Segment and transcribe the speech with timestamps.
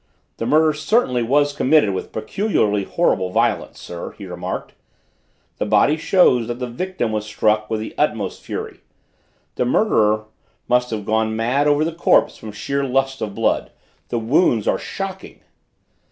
[0.37, 4.73] "The murder certainly was committed with peculiarly horrible violence, sir," he remarked.
[5.57, 8.79] "The body shows that the victim was struck with the utmost fury.
[9.57, 10.25] The murderer
[10.67, 13.69] must have gone mad over the corpse from sheer lust of blood.
[14.09, 15.41] The wounds are shocking."